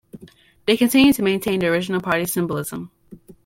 [0.65, 2.89] They continue to maintain the original party symbolism.